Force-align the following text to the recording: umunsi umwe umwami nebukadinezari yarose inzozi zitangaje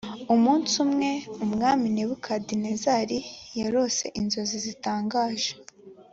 umunsi 0.35 0.73
umwe 0.85 1.11
umwami 1.45 1.87
nebukadinezari 1.95 3.17
yarose 3.59 4.05
inzozi 4.19 4.57
zitangaje 4.65 5.51